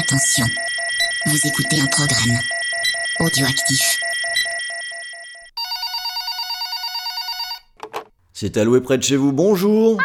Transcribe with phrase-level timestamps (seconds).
[0.00, 0.46] Attention,
[1.26, 2.38] vous écoutez un programme
[3.18, 4.00] audioactif.
[8.32, 10.00] C'est alloué près de chez vous, bonjour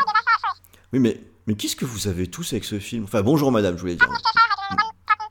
[0.92, 3.06] Oui, mais, mais qu'est-ce que vous avez tous avec ce film?
[3.06, 4.10] Enfin, bonjour madame, je voulais dire.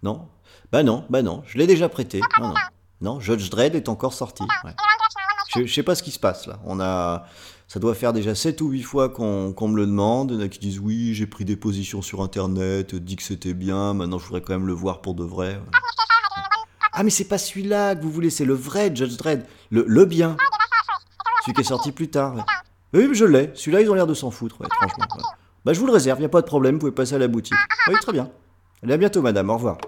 [0.03, 0.31] Non?
[0.73, 2.23] Bah non, bah non, je l'ai déjà prêté.
[2.41, 2.55] Non, non.
[3.03, 4.45] Non, Judge Dredd est encore sorti.
[5.55, 6.59] Je, je sais pas ce qui se passe là.
[6.65, 7.27] On a,
[7.69, 10.31] ça doit faire déjà 7 ou 8 fois qu'on me le demande.
[10.33, 13.23] Il y en a qui disent oui, j'ai pris des positions sur internet, dit que
[13.23, 15.61] c'était bien, maintenant je voudrais quand même le voir pour de vrai.
[16.93, 20.05] Ah, mais c'est pas celui-là que vous voulez, c'est le vrai Judge Dredd, le, le
[20.05, 20.37] bien.
[21.43, 22.37] Celui qui est sorti plus tard.
[22.37, 22.43] ouais.
[22.93, 23.51] Oui, mais je l'ai.
[23.55, 25.05] Celui-là, ils ont l'air de s'en foutre, ouais, franchement.
[25.17, 25.23] ouais.
[25.65, 27.27] Bah, je vous le réserve, y a pas de problème, vous pouvez passer à la
[27.27, 27.57] boutique.
[27.89, 28.31] Oui, très bien.
[28.83, 29.79] Allez, à bientôt, madame, au revoir.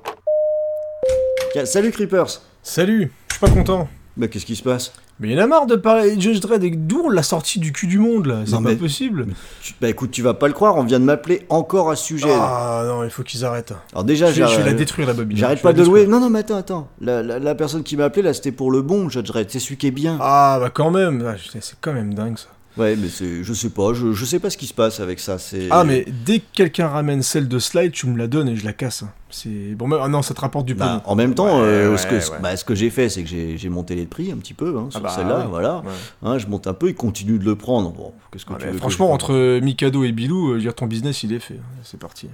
[1.52, 2.40] Tiens, salut, Creepers.
[2.62, 3.88] Salut, je suis pas content.
[4.16, 4.92] Bah, qu'est-ce qui se passe?
[5.18, 7.72] Mais il en a marre de parler de Judge Dredd et d'où l'a sorti du
[7.72, 9.26] cul du monde là, c'est pas mais- possible.
[9.62, 12.04] Tu- Bah, écoute, tu vas pas le croire, on vient de m'appeler encore à ce
[12.04, 12.28] sujet.
[12.30, 13.72] Ah non, il faut qu'ils arrêtent.
[13.92, 15.38] Alors, déjà, Je vais, je vais la détruire la bobine.
[15.38, 16.06] J'arrête pas de louer.
[16.06, 16.88] Non, non, mais attends, attends.
[17.00, 19.46] La, la- la personne qui m'a appelé, là, c'était pour le bon Judge Dredd.
[19.48, 20.18] C'est celui qui est bien.
[20.20, 22.48] Ah bah quand même, Ah, c'est quand même dingue ça.
[22.76, 25.18] Ouais, mais c'est, je sais pas, je, je sais pas ce qui se passe avec
[25.18, 25.38] ça.
[25.38, 25.68] C'est.
[25.70, 28.64] Ah mais dès que quelqu'un ramène celle de Slide, tu me la donnes et je
[28.66, 29.02] la casse.
[29.30, 31.02] C'est bon, mais ah non, ça te rapporte du Bah, pognon.
[31.12, 32.38] en même temps, Ouais, euh, ouais, ce, que, ouais.
[32.40, 34.76] bah, ce que j'ai fait, c'est que j'ai, j'ai monté les prix un petit peu
[34.78, 35.46] hein, sur Ah bah, celle-là, ouais.
[35.48, 35.78] voilà.
[35.78, 35.90] Ouais.
[36.22, 37.90] Hein, je monte un peu, il continue de le prendre.
[37.92, 40.86] Bon, qu'est-ce que Ouais, tu veux que franchement, entre Mikado et Bilou, euh, dire, ton
[40.86, 41.54] business il est fait.
[41.54, 41.80] hein.
[41.82, 42.28] C'est parti.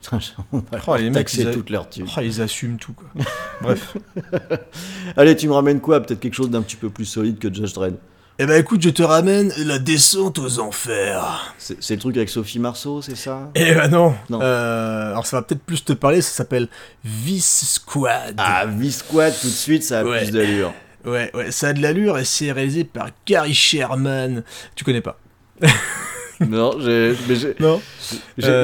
[0.00, 0.18] putain,
[0.52, 1.52] on Oh, les mecs, ils a-.
[2.16, 3.08] Ah, ils assument tout quoi.
[3.60, 3.96] Bref.
[5.16, 6.00] Allez, tu me ramènes quoi?
[6.00, 7.96] Peut-être quelque chose d'un petit peu plus solide que Judge Dredd.
[8.42, 11.54] Eh ben écoute, je te ramène la descente aux enfers.
[11.58, 13.52] C'est, le truc avec Sophie Marceau, c'est ça?
[13.54, 14.16] Eh ben non.
[14.30, 14.40] Non.
[14.42, 16.66] Euh, alors ça va peut-être plus te parler, ça s'appelle
[17.04, 18.34] Vice Squad.
[18.38, 20.22] Ah, V-Squad, tout de suite, ça a Ouais.
[20.22, 20.74] plus d'allure.
[21.04, 24.42] Ouais, ouais, ça a de l'allure et c'est réalisé par Gary Sherman.
[24.74, 25.20] Tu connais pas
[26.40, 27.14] non, Euh.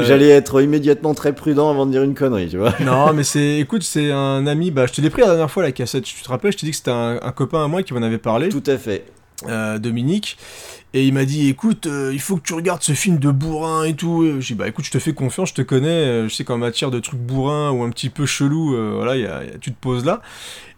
[0.04, 2.74] j'allais être immédiatement très prudent avant de dire une connerie, tu vois.
[2.80, 4.72] non, mais c'est, écoute, c'est un ami.
[4.72, 6.02] Bah, je te l'ai pris la dernière fois la cassette.
[6.02, 8.02] Tu te rappelles Je t'ai dit que c'était un, un copain à moi qui m'en
[8.02, 9.04] avait parlé, Tout à fait.
[9.46, 10.36] Euh, Dominique.
[10.94, 13.84] Et il m'a dit, écoute, euh, il faut que tu regardes ce film de bourrin
[13.84, 14.24] et tout.
[14.40, 15.88] J'ai dit, bah écoute, je te fais confiance, je te connais.
[15.88, 19.16] euh, Je sais qu'en matière de trucs bourrins ou un petit peu chelou, euh, voilà,
[19.16, 20.22] y a- y a- tu te poses là.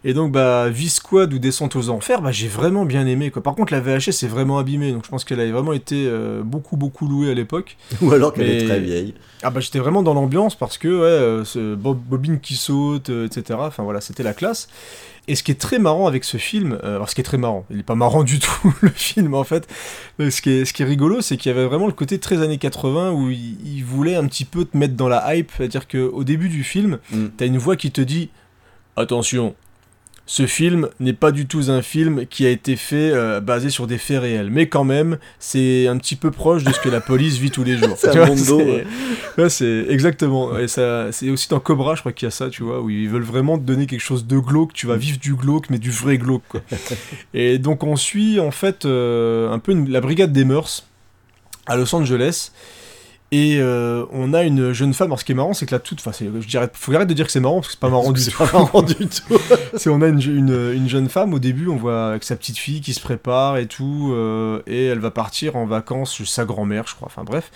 [0.03, 3.29] Et donc, bah, V-Squad ou Descente aux Enfers, bah, j'ai vraiment bien aimé.
[3.29, 3.43] Quoi.
[3.43, 4.91] Par contre, la VHS est vraiment abîmée.
[4.91, 7.77] Donc, je pense qu'elle avait vraiment été euh, beaucoup, beaucoup louée à l'époque.
[8.01, 9.13] Ou alors qu'elle est très vieille.
[9.43, 13.09] Ah bah j'étais vraiment dans l'ambiance parce que ouais, euh, ce bob- bobine qui saute,
[13.09, 13.59] euh, etc.
[13.61, 14.67] Enfin voilà, c'était la classe.
[15.27, 17.37] Et ce qui est très marrant avec ce film, euh, alors ce qui est très
[17.37, 19.67] marrant, il est pas marrant du tout le film en fait.
[20.19, 22.19] Mais ce qui est, ce qui est rigolo, c'est qu'il y avait vraiment le côté
[22.19, 25.51] très années 80 où il, il voulait un petit peu te mettre dans la hype,
[25.57, 27.25] c'est-à-dire qu'au début du film, Mm.
[27.37, 28.29] t'as une voix qui te dit
[28.95, 29.55] attention.
[30.27, 33.85] Ce film n'est pas du tout un film qui a été fait euh, basé sur
[33.85, 37.01] des faits réels, mais quand même, c'est un petit peu proche de ce que la
[37.01, 37.93] police vit tous les jours.
[37.97, 38.85] C'est un ouais.
[39.37, 40.57] Ouais, c'est exactement.
[40.57, 42.89] Et ça, c'est aussi dans Cobra, je crois qu'il y a ça, tu vois, où
[42.89, 44.71] ils veulent vraiment te donner quelque chose de glauque.
[44.73, 46.61] Tu vas vivre du glauque, mais du vrai glauque, quoi.
[47.33, 50.85] et donc on suit en fait euh, un peu une- la brigade des mœurs
[51.65, 52.51] à Los Angeles.
[53.33, 55.07] Et euh, on a une jeune femme.
[55.07, 57.13] Alors ce qui est marrant, c'est que la toute, enfin, je dirais, faut arrêter de
[57.13, 58.45] dire que c'est marrant parce que c'est pas marrant du C'est tout.
[58.45, 59.39] pas marrant du tout.
[59.77, 62.57] C'est on a une, une, une jeune femme au début, on voit avec sa petite
[62.57, 66.43] fille qui se prépare et tout, euh, et elle va partir en vacances chez sa
[66.43, 67.07] grand-mère, je crois.
[67.07, 67.51] Enfin bref.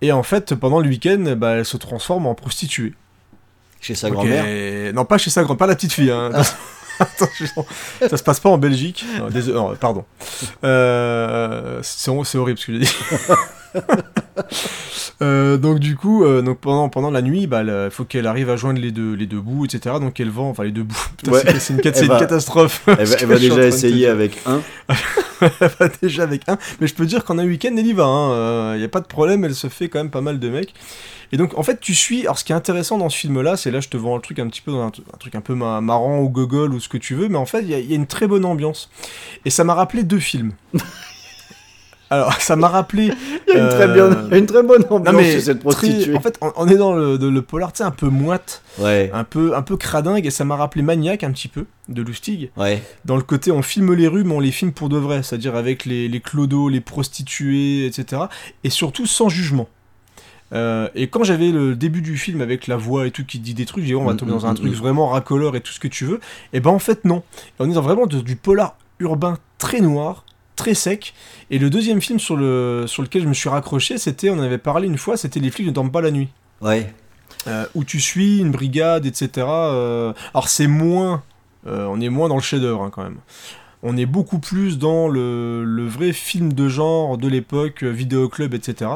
[0.00, 2.94] Et en fait, pendant le week-end, bah, elle se transforme en prostituée.
[3.82, 4.94] Chez sa grand-mère.
[4.94, 6.10] Non, pas chez sa grand, pas la petite fille.
[6.10, 6.30] Hein.
[6.98, 7.64] Attention,
[8.08, 9.04] ça se passe pas en Belgique.
[9.18, 10.04] Non, désolé, non, pardon.
[10.64, 12.94] Euh, c'est c'est horrible ce que j'ai dit.
[15.22, 18.48] Euh, donc du coup, euh, donc pendant, pendant la nuit, bah, il faut qu'elle arrive
[18.48, 19.96] à joindre les deux, les deux bouts, etc.
[20.00, 20.96] Donc elle vend, enfin les deux bouts.
[21.30, 21.42] Ouais.
[21.58, 22.82] c'est- une, cat- c'est Elle une va- catastrophe.
[22.86, 24.62] Elle va, elle déjà de essayer avec un.
[24.88, 26.56] elle va déjà avec un.
[26.80, 28.72] Mais je peux dire qu'en un week-end, elle y va.
[28.74, 30.72] Il n'y a pas de problème, elle se fait quand même pas mal de mecs.
[31.32, 32.22] Et donc, en fait, tu suis.
[32.22, 34.38] Alors, ce qui est intéressant dans ce film-là, c'est là, je te vends le truc
[34.38, 36.88] un petit peu dans un, un truc un peu ma- marrant ou gogol ou ce
[36.88, 38.46] que tu veux, mais en fait, il y, a- il y a une très bonne
[38.46, 38.88] ambiance.
[39.44, 40.52] Et ça m'a rappelé deux films.
[42.10, 43.12] Alors, ça m'a rappelé.
[43.48, 45.58] Il y a une, très, euh, bien, une très bonne ambiance Non mais chez cette
[45.60, 46.16] très- prostituée.
[46.16, 48.62] en fait, on, on est dans le, de- le polar, tu sais, un peu moite,
[48.78, 52.02] Ouais, un peu, un peu cradingue, et ça m'a rappelé Maniac un petit peu de
[52.02, 52.82] Lustig ouais.
[53.04, 55.56] dans le côté on filme les rues mais on les filme pour de vrai, c'est-à-dire
[55.56, 58.22] avec les, les clodos, les prostituées, etc.
[58.64, 59.68] Et surtout sans jugement.
[60.52, 63.54] Euh, et quand j'avais le début du film avec la voix et tout qui dit
[63.54, 65.54] des trucs, j'ai dit on va Mm, tomber dans mm, un mm, truc vraiment racoleur
[65.54, 66.18] et tout ce que tu veux.
[66.52, 67.22] Et ben en fait non.
[67.38, 70.24] Et on est dans vraiment de- du polar urbain très noir,
[70.60, 71.14] très sec.
[71.50, 74.42] Et le deuxième film sur, le, sur lequel je me suis raccroché, c'était, on en
[74.42, 76.28] avait parlé une fois, c'était Les flics ne dorment pas la nuit.
[76.60, 76.92] Ouais.
[77.46, 79.46] Euh, où tu suis une brigade, etc.
[79.48, 81.22] euh, alors c'est moins,
[81.66, 83.16] euh, on est moins dans le chef-d'œuvre hein, quand même.
[83.82, 88.52] On est beaucoup plus dans le, le vrai film de genre de l'époque, euh, vidéoclub,
[88.52, 88.90] etc.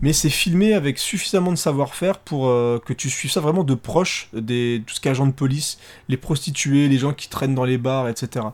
[0.00, 3.74] Mais c'est filmé avec suffisamment de savoir-faire pour euh, que tu suives ça vraiment de
[3.74, 7.78] proche, des, tout ce agent de police, les prostituées, les gens qui traînent dans les
[7.78, 8.46] bars, etc.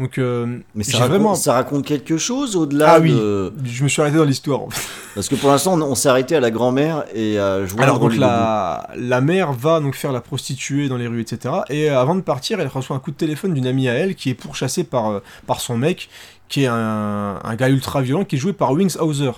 [0.00, 1.34] Donc, euh, Mais ça raconte, vraiment.
[1.36, 3.52] ça raconte quelque chose au-delà Ah oui, de...
[3.64, 4.62] je me suis arrêté dans l'histoire.
[4.62, 4.82] en fait.
[5.14, 8.00] Parce que pour l'instant, on, on s'est arrêté à la grand-mère et à jouer Alors
[8.00, 11.54] donc la, la mère va donc faire la prostituée dans les rues, etc.
[11.70, 14.30] Et avant de partir, elle reçoit un coup de téléphone d'une amie à elle qui
[14.30, 16.08] est pourchassée par, euh, par son mec,
[16.48, 19.32] qui est un, un gars ultra violent, qui est joué par Wings Hauser.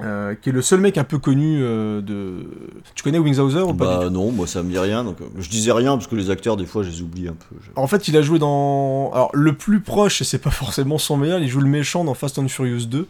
[0.00, 2.48] Euh, qui est le seul mec un peu connu euh, de...
[2.96, 5.04] Tu connais Wings Hauser ou pas Bah non, moi ça me dit rien.
[5.04, 7.34] Donc, euh, je disais rien parce que les acteurs, des fois, je les oublie un
[7.34, 7.54] peu.
[7.62, 9.12] Je- En fait, il a joué dans...
[9.14, 12.14] Alors, le plus proche, et c'est pas forcément son meilleur, il joue le méchant dans
[12.14, 13.06] Fast and Furious 2.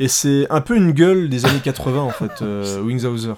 [0.00, 3.34] Et c'est un peu une gueule des années 80, en fait, euh, Wings Hauser.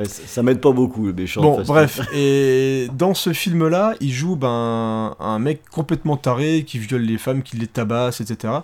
[0.00, 1.42] Ouais, ça ça m'aide pas beaucoup, le méchant.
[1.42, 7.02] Bon, bref, et dans ce film-là, il joue ben, un mec complètement taré qui viole
[7.02, 8.54] les femmes, qui les tabasse, etc.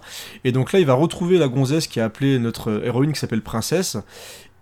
[0.45, 3.43] Et donc là, il va retrouver la gonzesse qui a appelé notre héroïne qui s'appelle
[3.43, 3.99] Princesse.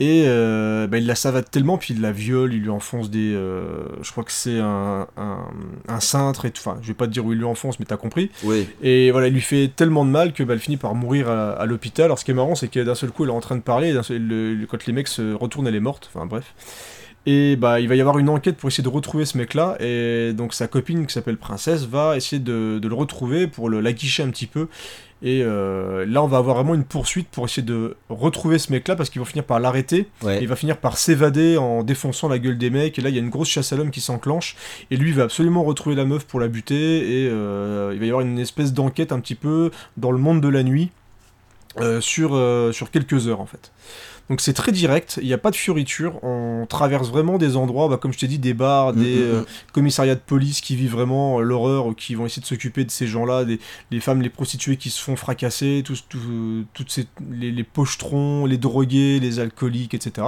[0.01, 3.33] Et euh, ben, il la savate tellement, puis il la viole, il lui enfonce des.
[3.33, 5.39] euh, je crois que c'est un, un,
[5.87, 6.61] un cintre et tout.
[6.67, 8.31] Enfin, je vais pas te dire où il lui enfonce, mais t'as compris.
[8.43, 11.29] Oui, Et voilà, il lui fait tellement de mal que bah, elle finit par mourir
[11.31, 12.07] à, à l'hôpital.
[12.07, 13.63] Alors ce qui est marrant, c'est que d'un seul coup, elle est en train de
[13.63, 16.11] parler, et seul- le- quand les mecs se retournent, elle est morte.
[16.13, 16.55] Enfin bref.
[17.27, 19.77] Et bah, il va y avoir une enquête pour essayer de retrouver ce mec-là.
[19.81, 24.23] Et donc sa copine qui s'appelle Princesse va essayer de, de le retrouver pour l'aguicher
[24.25, 24.69] un petit peu.
[25.27, 28.95] Et euh, là, on va avoir vraiment une poursuite pour essayer de retrouver ce mec-là
[28.95, 30.07] parce qu'ils vont finir par l'arrêter.
[30.23, 30.39] ouais.
[30.43, 32.99] Il va finir par s'évader en défonçant la gueule des mecs.
[32.99, 34.55] Et là, il y a une grosse chasse à l'homme qui s'enclenche.
[34.91, 36.99] Et lui, il va absolument retrouver la meuf pour la buter.
[37.25, 40.43] Et euh, il va y avoir une espèce d'enquête un petit peu dans le monde
[40.43, 40.91] de la nuit.
[41.81, 43.73] Euh, sur, euh, sur quelques heures en fait.
[44.31, 47.89] Donc c'est très direct, il n'y a pas de fioriture, on traverse vraiment des endroits,
[47.89, 49.47] bah, comme je t'ai dit, des bars, Mm, des mm, euh, mm.
[49.75, 52.91] commissariats de police qui vivent vraiment euh, l'horreur, ou qui vont essayer de s'occuper de
[52.91, 53.61] ces gens-là, des,
[53.91, 58.47] les femmes, les prostituées qui se font fracasser, tous, tous- toutes ces, les, les pochetrons,
[58.47, 60.27] les drogués, les alcooliques, etc.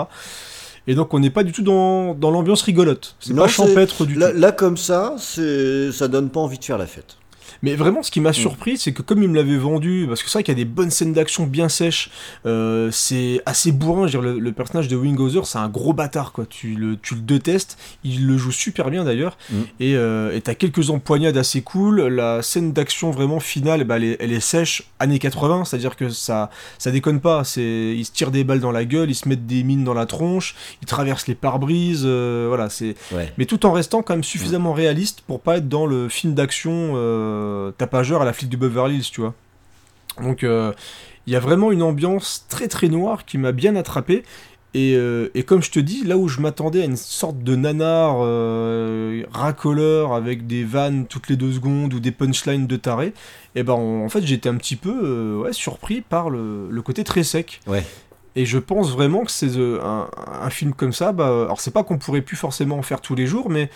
[0.87, 4.15] Et donc on n'est pas du tout dans, dans l'ambiance rigolote, c'est pas champêtre du
[4.15, 4.39] Là, tout.
[4.39, 7.17] là, comme ça, ça donne pas envie de faire la fête.
[7.63, 8.25] Mais vraiment, ce qui Mm.
[8.25, 10.61] m'a surpris, c'est que comme il me l'avait vendu, parce que c'est vrai qu'il y
[10.61, 12.11] a des bonnes scènes d'action bien sèches,
[12.47, 14.07] euh, c'est assez bourrin.
[14.07, 16.47] Je veux dire, le, le personnage de Winghoser, c'est un gros bâtard, quoi.
[16.49, 17.79] Tu le, tu le détestes.
[18.05, 19.37] Il le joue super bien d'ailleurs.
[19.51, 19.55] Mm.
[19.81, 22.01] Et euh, t'as quelques empoignades assez cool.
[22.09, 26.09] La scène d'action vraiment finale, bah, elle, est, elle est sèche, années 80, c'est-à-dire que
[26.09, 27.45] ça, ça déconne pas.
[27.45, 29.95] C'est, ils se tirent des balles dans la gueule, ils se mettent des mines dans
[29.95, 32.03] la tronche, ils traversent les pare-brises.
[32.05, 33.33] euh, voilà, c'est Ouais.
[33.39, 36.93] mais tout en restant quand même suffisamment réaliste pour pas être dans le film d'action
[36.97, 37.36] euh,
[37.79, 39.35] tapageur à la flic du Beverly Hills, tu vois.
[40.23, 40.73] Donc euh,
[41.27, 44.23] il y a vraiment une ambiance très très noire qui m'a bien attrapé.
[44.75, 47.57] Et, euh, et comme je te dis, là où je m'attendais à une sorte de
[47.57, 53.15] nanar euh, racoleur avec des vannes toutes les deux secondes ou des punchlines de taré,
[53.55, 56.83] et ben en, en fait j'étais un petit peu euh, ouais, surpris par le, le
[56.83, 57.61] côté très sec.
[57.67, 57.87] Ouais.
[58.35, 60.11] Et je pense vraiment que c'est euh, un,
[60.43, 61.13] un film comme ça.
[61.13, 63.71] Bah, alors c'est pas qu'on pourrait plus forcément en faire tous les jours, mais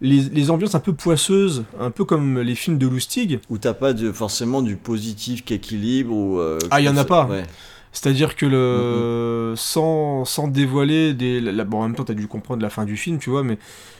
[0.00, 3.40] les, les ambiances un peu poisseuses, un peu comme les films de Lustig.
[3.50, 6.38] Où t'as pas de, forcément du positif qui équilibre ou...
[6.38, 7.26] euh, Ah, y en a pas.
[7.26, 7.44] Ouais.
[7.92, 11.40] C'est-à-dire que le sans, sans dévoiler des.
[11.40, 13.58] la- bon, en même temps, t'as dû comprendre la fin du film, tu vois, mais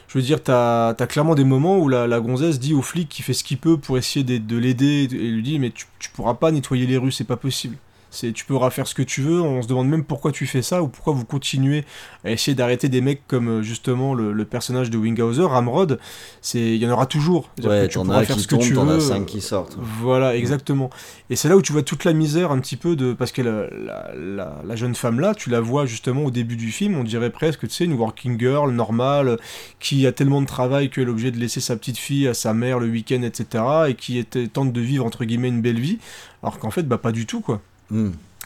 [0.09, 3.09] je veux dire, t'as as clairement des moments où la, la gonzesse dit au flic
[3.09, 5.87] qui fait ce qu'il peut pour essayer de, de l'aider et lui dit Mais tu,
[5.99, 7.77] tu pourras pas nettoyer les rues, c'est pas possible.
[8.11, 10.63] C'est, tu pourras faire ce que tu veux, on se demande même pourquoi tu fais
[10.63, 11.85] ça ou pourquoi vous continuez
[12.25, 15.99] à essayer d'arrêter des mecs comme euh, justement le, le personnage de Winghauser, Ramrod.
[16.41, 17.51] C'est, il y en aura toujours.
[17.69, 18.97] Ouais, que tu pourras faire ce que tu veux.
[18.97, 19.77] as cinq qui sortent.
[19.81, 20.91] Voilà, exactement.
[21.31, 23.13] Et c'est là où tu vois toute la misère un petit peu de...
[23.13, 26.57] Parce que la, la, la- la jeune femme là, tu la vois justement au début
[26.57, 29.39] du film, on dirait presque, tu sais, une working girl normale,
[29.79, 32.55] qui a tellement de travail qu'elle est obligée de laisser sa petite fille à sa
[32.55, 33.65] mère le week-end, etc.
[33.89, 35.99] Et qui était, tente de vivre, entre guillemets, une belle vie.
[36.43, 37.61] Alors qu'en fait, bah pas du tout, quoi.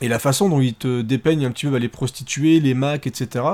[0.00, 3.06] Et la façon dont ils te dépeignent un petit peu bah, les prostituées, les macs,
[3.06, 3.44] etc.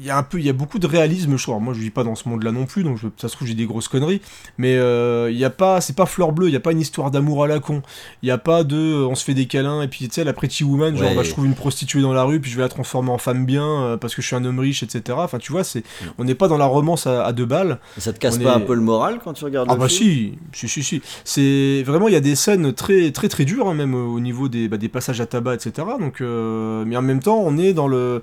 [0.00, 1.44] il y a un peu, il y a beaucoup de réalisme, je.
[1.48, 3.48] Alors, moi, je vis pas dans ce monde-là non plus, donc je, ça se trouve
[3.48, 4.20] j'ai des grosses conneries.
[4.58, 6.48] Mais euh, il y a pas, c'est pas fleur bleue.
[6.48, 7.82] Il y a pas une histoire d'amour à la con.
[8.22, 10.24] Il y a pas de, euh, on se fait des câlins et puis tu sais
[10.24, 11.14] la Pretty Woman, genre Ouais.
[11.16, 13.46] bah, je trouve une prostituée dans la rue puis je vais la transformer en femme
[13.46, 15.18] bien euh, parce que je suis un homme riche, etc.
[15.20, 15.82] Enfin, tu vois, c'est,
[16.18, 17.78] on n'est pas dans la romance à, à deux balles.
[17.96, 19.74] Et ça te casse On pas est- un peu le moral quand tu regardes Ah
[19.74, 20.34] le bah film?
[20.52, 21.02] si, si, si, si.
[21.24, 24.20] C'est vraiment, il y a des scènes très, très, très dures, hein, même euh, au
[24.20, 25.86] niveau des, bah, des passages à tabac, etc.
[25.98, 28.22] Donc, euh, mais en même temps, on est dans le...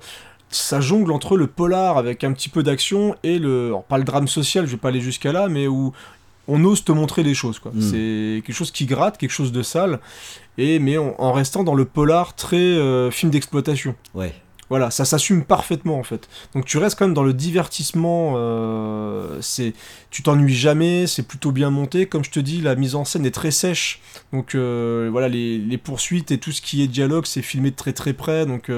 [0.50, 3.66] Ça jongle entre le polar avec un petit peu d'action et le...
[3.68, 5.92] Alors, pas le drame social, je vais pas aller jusqu'à là, mais où
[6.48, 7.72] on ose te montrer les choses, quoi.
[7.74, 7.80] Mm.
[7.82, 9.98] C'est quelque chose qui gratte, quelque chose de sale,
[10.58, 13.96] et mais en, en restant dans le polar très euh, film d'exploitation.
[14.14, 14.32] Ouais.
[14.68, 16.28] Voilà, ça s'assume parfaitement en fait.
[16.54, 18.34] Donc tu restes quand même dans le divertissement.
[18.36, 19.74] euh, c'est,
[20.10, 22.06] tu t'ennuies jamais, c'est plutôt bien monté.
[22.06, 24.00] Comme je te dis, la mise en scène est très sèche.
[24.32, 27.76] Donc euh, voilà, les, les poursuites et tout ce qui est dialogue, c'est filmé de
[27.76, 28.44] très très près.
[28.44, 28.68] Donc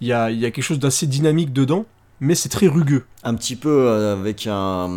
[0.00, 1.84] il y, a, quelque chose d'assez dynamique dedans,
[2.20, 3.04] mais c'est très rugueux.
[3.24, 4.88] Un petit peu euh, avec un,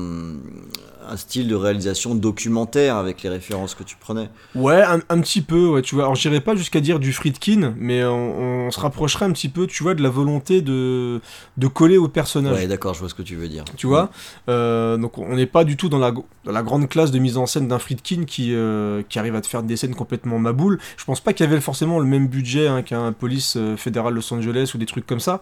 [1.10, 4.30] un style de réalisation documentaire avec les références que tu prenais.
[4.56, 6.06] Ouais, un, un petit peu, ouais, tu vois.
[6.06, 9.68] Alors, j'irais pas jusqu'à dire du Friedkin, mais on, on se rapprocherait un petit peu,
[9.68, 11.20] tu vois, de la volonté de,
[11.58, 12.56] de coller au personnage.
[12.56, 13.66] Ouais, d'accord, je vois ce que tu veux dire.
[13.76, 14.10] Tu vois
[14.48, 17.38] Euh, Donc, on n'est pas du tout dans la, dans la grande classe de mise
[17.38, 20.80] en scène d'un Friedkin qui, euh, qui arrive à te faire des scènes complètement maboules.
[20.96, 24.34] Je pense pas qu'il y avait forcément le même budget hein, qu'un police fédéral Los
[24.34, 25.42] Angeles ou des trucs comme ça,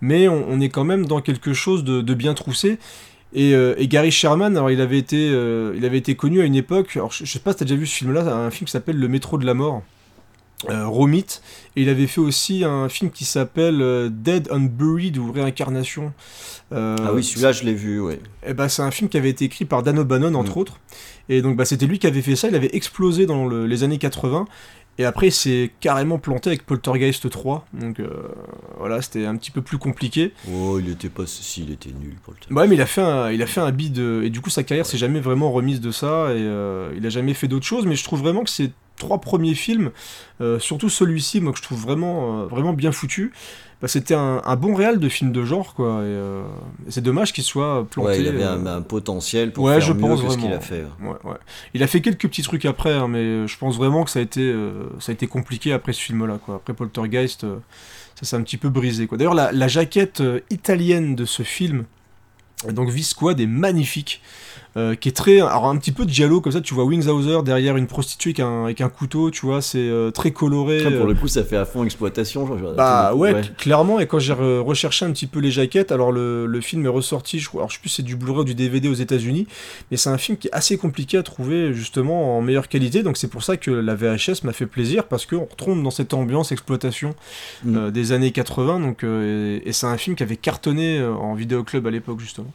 [0.00, 2.78] mais on, est quand même dans quelque chose de, bien troussé.
[3.34, 6.44] Et, euh, et Gary Sherman, alors il avait été, euh, il avait été connu à
[6.44, 6.92] une époque.
[6.94, 8.96] Alors je, je sais pas si t'as déjà vu ce film-là, un film qui s'appelle
[8.96, 9.82] Le métro de la mort.
[10.68, 11.24] Euh, Romit
[11.76, 16.12] et il avait fait aussi un film qui s'appelle euh, Dead and Buried ou Réincarnation.
[16.72, 18.18] Euh, Ah oui, celui-là, je l'ai vu, ouais.
[18.44, 20.60] eh ben, c'est un film qui avait été écrit par Dan O'Bannon, entre Mm.
[20.60, 20.80] autres.
[21.28, 22.48] Et donc, bah, c'était lui qui avait fait ça.
[22.48, 24.46] Il avait explosé dans le- les années 80.
[25.00, 27.64] Et après, il s'est carrément planté avec Poltergeist 3.
[27.72, 28.00] Donc,
[28.78, 30.32] voilà, c'était un petit peu plus compliqué.
[30.52, 31.24] Oh, il était pas.
[31.26, 32.52] Si, il était nul pour le temps.
[32.60, 33.96] Ouais, mais il a fait un, il a fait un bid.
[33.98, 36.34] Et du coup, sa carrière s'est jamais vraiment remise de ça.
[36.34, 36.40] Et
[36.96, 37.86] il a jamais fait d'autres choses.
[37.86, 39.90] Mais je trouve vraiment que ces trois premiers films,
[40.40, 43.32] euh, surtout celui-ci, moi, que je trouve vraiment, euh, vraiment bien foutu,
[43.80, 46.00] bah, c'était un, un bon réal de film de genre, quoi.
[46.02, 46.42] Et, euh,
[46.86, 48.08] et c'est dommage qu'il soit planté.
[48.08, 50.52] Ouais, il avait un, un potentiel pour ouais, faire je mieux pense que ce qu'il
[50.52, 50.84] a fait.
[51.00, 51.36] Ouais.
[51.74, 54.22] Il a fait quelques petits trucs après, hein, mais je pense vraiment que ça a
[54.22, 54.52] été,
[54.98, 56.38] ça a été compliqué après ce film-là.
[56.44, 56.56] Quoi.
[56.56, 57.46] Après Poltergeist,
[58.16, 59.06] ça s'est un petit peu brisé.
[59.06, 59.16] Quoi.
[59.16, 61.84] D'ailleurs, la, la jaquette italienne de ce film,
[62.68, 64.20] donc V-Squad, est magnifique.
[64.78, 65.40] Euh, qui est très.
[65.40, 68.40] Alors, un petit peu de giallo, comme ça, tu vois Wingshauser derrière une prostituée avec
[68.40, 70.82] un, avec un couteau, tu vois, c'est euh, très coloré.
[70.82, 72.46] Pour euh, le coup, ça fait à fond exploitation.
[72.56, 75.92] je- bah ouais, cl- clairement, et quand j'ai re- recherché un petit peu les jaquettes,
[75.92, 78.16] alors le, le film est ressorti, je crois, alors je sais plus si c'est du
[78.16, 79.46] Blu-ray ou du DVD aux États-Unis,
[79.90, 83.16] mais c'est un film qui est assez compliqué à trouver justement en meilleure qualité, donc
[83.16, 86.52] c'est pour ça que la VHS m'a fait plaisir, parce qu'on retombe dans cette ambiance
[86.52, 87.14] exploitation
[87.64, 87.90] Mm.
[87.90, 91.90] des années 80, donc, et, et c'est un film qui avait cartonné en vidéoclub à
[91.90, 92.52] l'époque justement.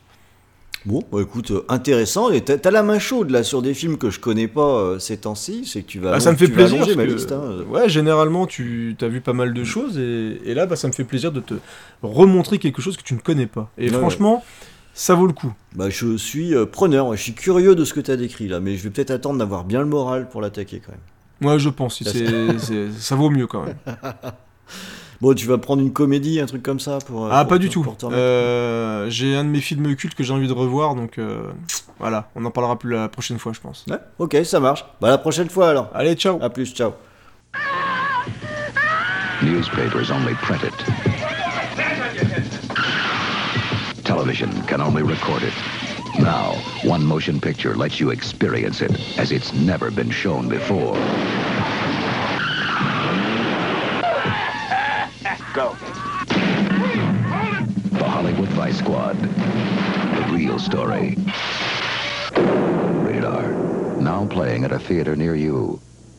[0.85, 2.29] Bon, bah écoute, euh, intéressant.
[2.29, 5.15] Et t'as la main chaude là sur des films que je connais pas euh, ces
[5.17, 5.63] temps-ci.
[5.65, 6.11] C'est que tu vas.
[6.11, 6.75] Bah, ça me tu fait plaisir.
[6.81, 7.31] allonger ma liste.
[7.31, 7.63] hein.
[7.69, 10.93] Ouais, généralement, tu as vu pas mal de choses, et, et là, bah, ça me
[10.93, 11.53] fait plaisir de te
[12.01, 13.69] remontrer quelque chose que tu ne connais pas.
[13.77, 14.43] Et Ouais, franchement,
[14.93, 15.53] ça vaut le coup.
[15.75, 17.15] Bah, je suis euh, preneur.
[17.15, 19.63] Je suis curieux de ce que t'as décrit là, mais je vais peut-être attendre d'avoir
[19.63, 21.49] bien le moral pour l'attaquer quand même.
[21.49, 22.03] Ouais, je pense.
[22.99, 23.75] Ça vaut mieux quand même.
[25.23, 27.27] Bon, tu vas prendre une comédie, un truc comme ça pour.
[27.27, 27.81] euh, Ah, pour pas du tout.
[27.81, 27.95] pour.
[28.11, 31.43] Euh, J'ai un de mes films cultes que j'ai envie de revoir, donc euh,
[31.97, 33.85] voilà, on en parlera plus la prochaine fois, je pense.
[33.89, 34.83] Ouais, ok, ça marche.
[34.99, 35.89] Bah, la prochaine fois alors.
[35.93, 36.91] Allez, ciao À plus, ciao.
[39.41, 40.73] Newspapers only print it.
[44.03, 45.53] Television can only record it.
[46.19, 50.97] Now, one motion picture lets you experience it as it's never been shown before.
[55.53, 55.75] Go.
[57.91, 59.15] The Hollywood Vice Squad.
[59.21, 61.15] The real story.
[63.05, 63.53] Rated R.
[64.01, 65.79] Now playing at a theater near you.